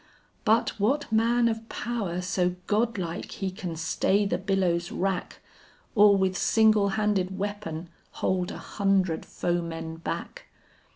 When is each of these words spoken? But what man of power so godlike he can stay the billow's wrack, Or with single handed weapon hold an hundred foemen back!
But 0.45 0.79
what 0.79 1.11
man 1.11 1.47
of 1.47 1.69
power 1.69 2.21
so 2.21 2.55
godlike 2.65 3.33
he 3.33 3.51
can 3.51 3.75
stay 3.75 4.25
the 4.25 4.39
billow's 4.39 4.91
wrack, 4.91 5.41
Or 5.93 6.17
with 6.17 6.35
single 6.35 6.89
handed 6.97 7.37
weapon 7.37 7.87
hold 8.13 8.49
an 8.49 8.57
hundred 8.57 9.27
foemen 9.27 9.97
back! 9.97 10.47